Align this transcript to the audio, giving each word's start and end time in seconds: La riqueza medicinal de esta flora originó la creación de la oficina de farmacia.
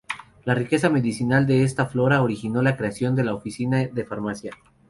La 0.45 0.55
riqueza 0.55 0.89
medicinal 0.89 1.45
de 1.45 1.61
esta 1.61 1.85
flora 1.85 2.23
originó 2.23 2.63
la 2.63 2.75
creación 2.75 3.13
de 3.15 3.23
la 3.23 3.35
oficina 3.35 3.85
de 3.85 4.03
farmacia. 4.03 4.51